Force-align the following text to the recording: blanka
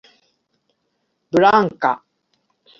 blanka 1.35 1.93